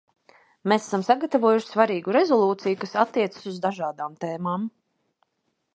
Mēs 0.71 0.87
esam 0.87 1.03
sagatavojuši 1.09 1.69
svarīgu 1.73 2.15
rezolūciju, 2.17 2.81
kas 2.85 2.99
attiecas 3.05 3.47
uz 3.53 3.61
dažādām 3.69 4.19
tēmām. 4.25 4.67